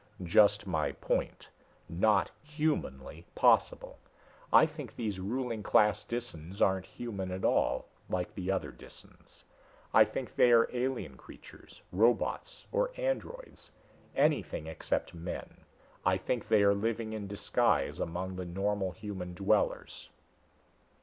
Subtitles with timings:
[0.23, 1.47] "Just my point.
[1.87, 3.99] Not humanly possible.
[4.51, 9.43] I think these ruling class Disans aren't human at all, like the other Disans.
[9.93, 13.69] I think they are alien creatures robots or androids
[14.15, 15.53] anything except men.
[16.03, 20.09] I think they are living in disguise among the normal human dwellers."